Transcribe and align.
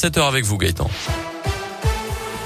7 0.00 0.16
heures 0.16 0.28
avec 0.28 0.44
vous, 0.44 0.56
Gaëtan. 0.58 0.88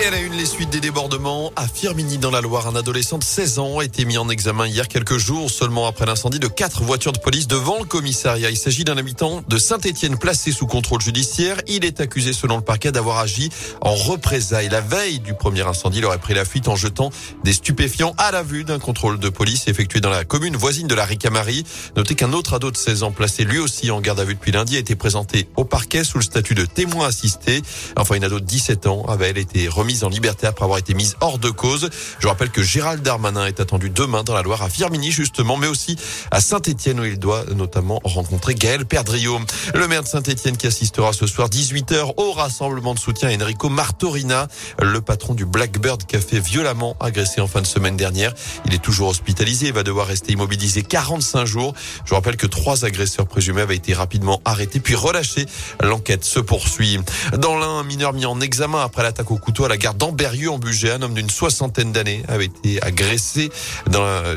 Et 0.03 0.07
à 0.07 0.11
la 0.11 0.19
une, 0.19 0.33
les 0.33 0.47
suites 0.47 0.71
des 0.71 0.81
débordements. 0.81 1.53
À 1.55 1.69
Firminy, 1.69 2.19
dans 2.19 2.33
la 2.33 2.41
Loire, 2.41 2.67
un 2.67 2.75
adolescent 2.75 3.19
de 3.19 3.25
16 3.25 3.61
ans 3.61 3.79
a 3.79 3.85
été 3.85 4.05
mis 4.05 4.19
en 4.19 4.29
examen 4.31 4.67
hier 4.67 4.89
quelques 4.89 5.19
jours 5.19 5.49
seulement 5.49 5.87
après 5.87 6.07
l'incendie 6.07 6.41
de 6.41 6.49
quatre 6.49 6.83
voitures 6.83 7.13
de 7.13 7.19
police 7.19 7.47
devant 7.47 7.79
le 7.79 7.85
commissariat. 7.85 8.51
Il 8.51 8.57
s'agit 8.57 8.83
d'un 8.83 8.97
habitant 8.97 9.45
de 9.47 9.59
Saint-Étienne 9.59 10.19
placé 10.19 10.51
sous 10.51 10.67
contrôle 10.67 11.01
judiciaire. 11.01 11.59
Il 11.69 11.85
est 11.85 12.01
accusé, 12.01 12.33
selon 12.33 12.57
le 12.57 12.63
parquet, 12.63 12.91
d'avoir 12.91 13.19
agi 13.19 13.51
en 13.81 13.95
représailles. 13.95 14.71
La 14.71 14.81
veille 14.81 15.21
du 15.21 15.35
premier 15.35 15.63
incendie, 15.63 15.99
il 15.99 16.05
aurait 16.05 16.19
pris 16.19 16.35
la 16.35 16.45
fuite 16.45 16.67
en 16.67 16.75
jetant 16.75 17.11
des 17.45 17.53
stupéfiants 17.53 18.15
à 18.19 18.33
la 18.33 18.43
vue 18.43 18.65
d'un 18.65 18.81
contrôle 18.81 19.21
de 19.21 19.29
police 19.29 19.69
effectué 19.69 20.01
dans 20.01 20.11
la 20.11 20.25
commune 20.25 20.57
voisine 20.57 20.89
de 20.89 20.97
la 20.97 21.05
Ricamarie. 21.05 21.65
Notez 21.97 22.17
qu'un 22.17 22.33
autre 22.33 22.55
ado 22.55 22.73
de 22.73 22.77
16 22.77 23.05
ans 23.05 23.13
placé 23.13 23.45
lui 23.45 23.61
aussi 23.61 23.93
en 23.93 24.01
garde 24.01 24.19
à 24.19 24.25
vue 24.25 24.35
depuis 24.35 24.51
lundi 24.51 24.75
a 24.75 24.81
été 24.81 24.97
présenté 24.97 25.49
au 25.55 25.65
parquet 25.65 26.03
sous 26.03 26.19
le 26.19 26.25
statut 26.25 26.57
de 26.57 26.65
témoin 26.65 27.07
assisté. 27.07 27.63
Enfin, 27.97 28.17
une 28.17 28.25
ado 28.25 28.41
de 28.41 28.45
17 28.45 28.89
ans 28.89 29.05
avait 29.07 29.31
elle 29.31 29.39
été 29.39 29.69
remise 29.69 29.92
en 30.03 30.09
liberté 30.09 30.47
après 30.47 30.65
avoir 30.65 30.79
été 30.79 30.95
mise 30.95 31.17
hors 31.21 31.39
de 31.39 31.51
cause. 31.51 31.91
Je 32.19 32.27
rappelle 32.27 32.51
que 32.51 32.63
Gérald 32.63 33.03
Darmanin 33.03 33.47
est 33.47 33.61
attendu 33.61 33.91
demain 33.91 34.25
dans 34.25 34.35
la 34.35 34.43
Loire 34.43 34.63
à 34.63 34.69
Firminy 34.69 35.13
justement, 35.13 35.57
mais 35.57 35.67
aussi 35.67 35.97
à 36.31 36.41
Saint-Étienne 36.41 37.01
où 37.01 37.05
il 37.05 37.19
doit 37.19 37.45
notamment 37.55 38.01
rencontrer 38.05 38.55
Gaël 38.55 38.87
Perdriau. 38.87 39.39
Le 39.75 39.87
maire 39.89 40.03
de 40.03 40.09
Saint-Étienne 40.09 40.57
qui 40.57 40.67
assistera 40.67 41.13
ce 41.13 41.27
soir 41.27 41.49
18h 41.49 42.15
au 42.17 42.33
rassemblement 42.33 42.95
de 42.95 42.99
soutien 42.99 43.29
à 43.29 43.43
Enrico 43.43 43.69
Martorina, 43.69 44.49
le 44.81 45.01
patron 45.01 45.35
du 45.35 45.45
Blackbird 45.45 46.05
Café 46.07 46.41
violemment 46.41 46.97
agressé 47.01 47.41
en 47.41 47.47
fin 47.47 47.61
de 47.61 47.67
semaine 47.67 47.97
dernière. 47.97 48.33
Il 48.67 48.75
est 48.75 48.83
toujours 48.83 49.09
hospitalisé 49.09 49.69
et 49.69 49.73
va 49.73 49.83
devoir 49.83 50.07
rester 50.07 50.33
immobilisé 50.33 50.83
45 50.83 51.45
jours. 51.45 51.75
Je 52.05 52.15
rappelle 52.15 52.37
que 52.37 52.47
trois 52.47 52.85
agresseurs 52.85 53.27
présumés 53.27 53.63
avaient 53.63 53.77
été 53.77 53.93
rapidement 53.93 54.41
arrêtés 54.45 54.81
puis 54.81 54.95
relâchés. 54.95 55.47
L'enquête 55.83 56.25
se 56.25 56.41
poursuit. 56.41 56.99
Dans 57.39 57.57
l'un, 57.57 57.83
mineur 57.85 58.13
mis 58.13 58.27
en 58.27 58.41
examen 58.41 58.81
après 58.81 59.03
l'attaque 59.03 59.31
au 59.31 59.37
couteau 59.37 59.65
à 59.65 59.69
la 59.69 59.77
gare 59.83 59.95
d'Amberieu 59.95 60.49
en 60.49 60.59
Bugey. 60.59 60.93
Un 60.93 61.03
homme 61.03 61.15
d'une 61.15 61.29
soixantaine 61.29 61.91
d'années 61.91 62.23
avait 62.29 62.45
été 62.45 62.81
agressé. 62.83 63.51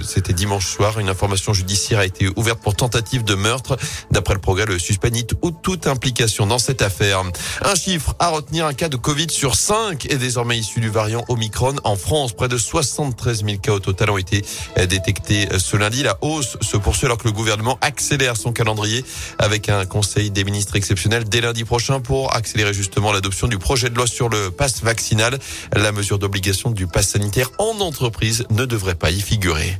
C'était 0.03 0.33
dimanche 0.33 0.65
soir. 0.65 0.99
Une 0.99 1.07
information 1.07 1.53
judiciaire 1.53 1.99
a 1.99 2.05
été 2.05 2.27
ouverte 2.35 2.59
pour 2.61 2.75
tentative 2.75 3.23
de 3.23 3.35
meurtre. 3.35 3.77
D'après 4.09 4.33
le 4.33 4.39
progrès, 4.39 4.65
le 4.65 4.79
suspect 4.79 5.11
nie 5.11 5.25
toute 5.61 5.85
implication 5.85 6.47
dans 6.47 6.57
cette 6.57 6.81
affaire. 6.81 7.21
Un 7.61 7.75
chiffre 7.75 8.15
à 8.17 8.29
retenir, 8.29 8.65
un 8.65 8.73
cas 8.73 8.89
de 8.89 8.97
Covid 8.97 9.27
sur 9.29 9.55
5 9.55 10.07
est 10.11 10.17
désormais 10.17 10.57
issu 10.57 10.79
du 10.79 10.89
variant 10.89 11.23
Omicron 11.27 11.75
en 11.83 11.95
France. 11.95 12.33
Près 12.33 12.47
de 12.47 12.57
73 12.57 13.45
000 13.45 13.57
cas 13.59 13.73
au 13.73 13.79
total 13.79 14.09
ont 14.09 14.17
été 14.17 14.43
détectés 14.89 15.47
ce 15.59 15.77
lundi. 15.77 16.01
La 16.01 16.17
hausse 16.21 16.57
se 16.61 16.77
poursuit 16.77 17.05
alors 17.05 17.19
que 17.19 17.27
le 17.27 17.33
gouvernement 17.33 17.77
accélère 17.81 18.35
son 18.35 18.51
calendrier 18.51 19.05
avec 19.37 19.69
un 19.69 19.85
conseil 19.85 20.31
des 20.31 20.43
ministres 20.43 20.75
exceptionnel 20.75 21.25
dès 21.25 21.41
lundi 21.41 21.65
prochain 21.65 21.99
pour 21.99 22.35
accélérer 22.35 22.73
justement 22.73 23.11
l'adoption 23.11 23.47
du 23.47 23.59
projet 23.59 23.91
de 23.91 23.95
loi 23.95 24.07
sur 24.07 24.29
le 24.29 24.49
pass 24.49 24.81
vaccinal. 24.81 25.24
La 25.73 25.91
mesure 25.91 26.19
d'obligation 26.19 26.71
du 26.71 26.87
pass 26.87 27.09
sanitaire 27.09 27.51
en 27.57 27.79
entreprise 27.79 28.45
ne 28.49 28.65
devrait 28.65 28.95
pas 28.95 29.11
y 29.11 29.21
figurer. 29.21 29.77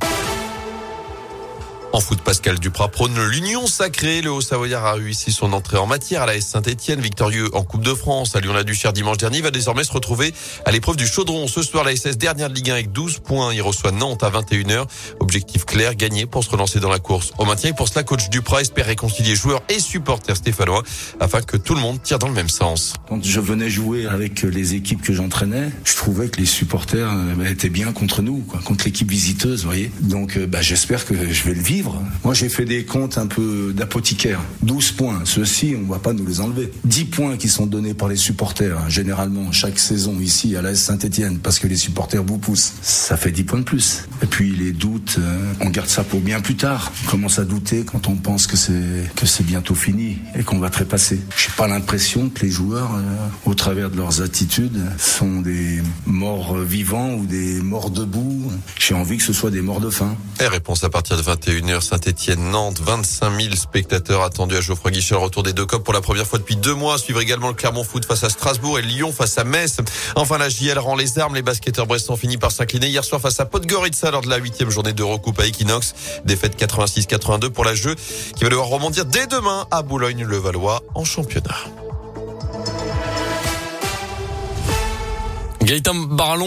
En 1.96 2.00
foot, 2.00 2.20
Pascal 2.20 2.58
Duprat 2.58 2.88
prône 2.88 3.18
l'union 3.30 3.66
sacrée. 3.66 4.20
Le 4.20 4.30
Haut-Savoyard 4.30 4.84
a 4.84 4.92
réussi 4.92 5.32
son 5.32 5.54
entrée 5.54 5.78
en 5.78 5.86
matière 5.86 6.20
à 6.20 6.26
la 6.26 6.36
S 6.36 6.46
Saint-Etienne, 6.48 7.00
victorieux 7.00 7.48
en 7.54 7.62
Coupe 7.62 7.82
de 7.82 7.94
France. 7.94 8.36
À 8.36 8.40
Lyon-la-Duchère 8.40 8.92
dimanche 8.92 9.16
dernier, 9.16 9.40
va 9.40 9.50
désormais 9.50 9.82
se 9.82 9.92
retrouver 9.92 10.34
à 10.66 10.72
l'épreuve 10.72 10.96
du 10.96 11.06
chaudron. 11.06 11.46
Ce 11.46 11.62
soir, 11.62 11.84
la 11.84 11.96
SS 11.96 12.18
dernière 12.18 12.50
de 12.50 12.54
Ligue 12.54 12.68
1 12.68 12.74
avec 12.74 12.92
12 12.92 13.20
points. 13.20 13.54
Il 13.54 13.62
reçoit 13.62 13.92
Nantes 13.92 14.22
à 14.24 14.28
21h. 14.28 14.84
Objectif 15.20 15.64
clair, 15.64 15.94
gagner 15.94 16.26
pour 16.26 16.44
se 16.44 16.50
relancer 16.50 16.80
dans 16.80 16.90
la 16.90 16.98
course 16.98 17.32
au 17.38 17.46
maintien. 17.46 17.70
Et 17.70 17.72
pour 17.72 17.88
cela, 17.88 18.02
coach 18.02 18.28
Duprat 18.28 18.60
espère 18.60 18.84
réconcilier 18.84 19.34
joueurs 19.34 19.62
et 19.70 19.80
supporters 19.80 20.36
stéphanois 20.36 20.82
afin 21.18 21.40
que 21.40 21.56
tout 21.56 21.74
le 21.74 21.80
monde 21.80 22.02
tire 22.02 22.18
dans 22.18 22.28
le 22.28 22.34
même 22.34 22.50
sens. 22.50 22.92
Quand 23.08 23.24
je 23.24 23.40
venais 23.40 23.70
jouer 23.70 24.04
avec 24.04 24.42
les 24.42 24.74
équipes 24.74 25.00
que 25.00 25.14
j'entraînais, 25.14 25.70
je 25.84 25.96
trouvais 25.96 26.28
que 26.28 26.40
les 26.40 26.46
supporters 26.46 27.10
euh, 27.10 27.50
étaient 27.50 27.70
bien 27.70 27.92
contre 27.92 28.20
nous, 28.20 28.44
contre 28.66 28.84
l'équipe 28.84 29.10
visiteuse, 29.10 29.64
voyez. 29.64 29.90
Donc, 30.02 30.36
euh, 30.36 30.46
bah, 30.46 30.60
j'espère 30.60 31.06
que 31.06 31.32
je 31.32 31.44
vais 31.44 31.54
le 31.54 31.62
vivre. 31.62 31.85
Moi, 32.24 32.34
j'ai 32.34 32.48
fait 32.48 32.64
des 32.64 32.84
comptes 32.84 33.18
un 33.18 33.26
peu 33.26 33.72
d'apothicaire. 33.74 34.40
12 34.62 34.92
points. 34.92 35.20
Ceux-ci, 35.24 35.76
on 35.80 35.90
va 35.90 35.98
pas 35.98 36.12
nous 36.12 36.26
les 36.26 36.40
enlever. 36.40 36.70
10 36.84 37.04
points 37.06 37.36
qui 37.36 37.48
sont 37.48 37.66
donnés 37.66 37.94
par 37.94 38.08
les 38.08 38.16
supporters, 38.16 38.78
hein, 38.78 38.88
généralement, 38.88 39.52
chaque 39.52 39.78
saison 39.78 40.18
ici 40.20 40.56
à 40.56 40.62
la 40.62 40.74
Saint-Etienne, 40.74 41.38
parce 41.38 41.58
que 41.58 41.66
les 41.66 41.76
supporters 41.76 42.22
vous 42.22 42.38
poussent. 42.38 42.72
Ça 42.82 43.16
fait 43.16 43.30
10 43.30 43.44
points 43.44 43.58
de 43.60 43.64
plus. 43.64 44.04
Et 44.22 44.26
puis, 44.26 44.54
les 44.54 44.72
doutes, 44.72 45.16
euh, 45.18 45.52
on 45.60 45.70
garde 45.70 45.88
ça 45.88 46.04
pour 46.04 46.20
bien 46.20 46.40
plus 46.40 46.56
tard. 46.56 46.92
On 47.06 47.10
commence 47.10 47.38
à 47.38 47.44
douter 47.44 47.84
quand 47.84 48.08
on 48.08 48.16
pense 48.16 48.46
que 48.46 48.56
c'est, 48.56 49.44
bientôt 49.44 49.74
fini 49.74 50.18
et 50.34 50.42
qu'on 50.42 50.58
va 50.58 50.70
trépasser. 50.70 51.20
J'ai 51.36 51.52
pas 51.56 51.68
l'impression 51.68 52.30
que 52.30 52.44
les 52.44 52.50
joueurs, 52.50 52.90
euh, 52.94 53.28
au 53.44 53.54
travers 53.54 53.90
de 53.90 53.96
leurs 53.96 54.22
attitudes, 54.22 54.80
sont 54.98 55.40
des 55.40 55.82
morts 56.06 56.56
vivants 56.56 57.14
ou 57.14 57.26
des 57.26 57.60
morts 57.60 57.90
debout. 57.90 58.35
J'ai 58.78 58.94
envie 58.94 59.16
que 59.16 59.22
ce 59.22 59.32
soit 59.32 59.50
des 59.50 59.60
morts 59.60 59.80
de 59.80 59.90
faim. 59.90 60.16
Et 60.40 60.46
réponse 60.46 60.84
à 60.84 60.90
partir 60.90 61.16
de 61.16 61.22
21h, 61.22 61.80
Saint-Etienne, 61.80 62.50
Nantes, 62.50 62.80
25 62.80 63.40
000 63.40 63.54
spectateurs 63.54 64.22
attendus 64.22 64.56
à 64.56 64.60
Geoffroy 64.60 64.90
Guichet, 64.90 65.14
le 65.14 65.20
retour 65.20 65.42
des 65.42 65.52
deux 65.52 65.66
copes 65.66 65.84
pour 65.84 65.94
la 65.94 66.00
première 66.00 66.26
fois 66.26 66.38
depuis 66.38 66.56
deux 66.56 66.74
mois. 66.74 66.98
Suivre 66.98 67.20
également 67.20 67.48
le 67.48 67.54
Clermont 67.54 67.84
Foot 67.84 68.04
face 68.04 68.24
à 68.24 68.28
Strasbourg 68.28 68.78
et 68.78 68.82
Lyon 68.82 69.12
face 69.12 69.38
à 69.38 69.44
Metz. 69.44 69.78
Enfin, 70.14 70.38
la 70.38 70.48
JL 70.48 70.78
rend 70.78 70.96
les 70.96 71.18
armes. 71.18 71.34
Les 71.34 71.42
basketteurs 71.42 71.86
brestons 71.86 72.16
fini 72.16 72.36
par 72.36 72.52
s'incliner 72.52 72.88
hier 72.88 73.04
soir 73.04 73.20
face 73.20 73.40
à 73.40 73.46
Podgorica 73.46 74.10
lors 74.10 74.22
de 74.22 74.28
la 74.28 74.36
huitième 74.36 74.70
journée 74.70 74.92
de 74.92 75.02
recoupe 75.02 75.40
à 75.40 75.46
Equinox. 75.46 75.94
Défaite 76.24 76.60
86-82 76.60 77.50
pour 77.50 77.64
la 77.64 77.74
jeu 77.74 77.94
qui 78.36 78.44
va 78.44 78.50
devoir 78.50 78.68
rebondir 78.68 79.04
dès 79.04 79.26
demain 79.26 79.66
à 79.70 79.82
Boulogne-le-Valois 79.82 80.82
en 80.94 81.04
championnat. 81.04 81.56
Gaëtan 85.66 85.94
Barlon 85.94 86.44